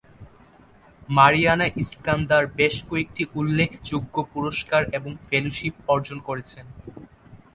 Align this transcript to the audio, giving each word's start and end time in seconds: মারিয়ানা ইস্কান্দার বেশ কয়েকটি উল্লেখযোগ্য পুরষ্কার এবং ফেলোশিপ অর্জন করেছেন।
মারিয়ানা 1.09 1.67
ইস্কান্দার 1.81 2.43
বেশ 2.59 2.75
কয়েকটি 2.89 3.23
উল্লেখযোগ্য 3.35 4.15
পুরষ্কার 4.31 4.81
এবং 4.97 5.11
ফেলোশিপ 5.27 5.73
অর্জন 5.87 6.17
করেছেন। 6.27 6.65